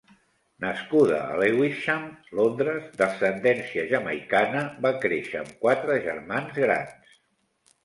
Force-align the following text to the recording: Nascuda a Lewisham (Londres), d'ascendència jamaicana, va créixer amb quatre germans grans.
Nascuda 0.63 1.19
a 1.33 1.35
Lewisham 1.41 2.07
(Londres), 2.39 2.87
d'ascendència 3.03 3.85
jamaicana, 3.93 4.65
va 4.89 4.95
créixer 5.07 5.45
amb 5.45 5.55
quatre 5.67 6.01
germans 6.11 6.61
grans. 6.67 7.17